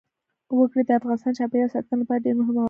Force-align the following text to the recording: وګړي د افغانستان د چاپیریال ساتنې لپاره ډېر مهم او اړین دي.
وګړي 0.57 0.81
د 0.87 0.91
افغانستان 0.99 1.31
د 1.33 1.37
چاپیریال 1.39 1.71
ساتنې 1.75 1.97
لپاره 2.01 2.23
ډېر 2.25 2.35
مهم 2.39 2.47
او 2.53 2.53
اړین 2.53 2.57
دي. 2.57 2.59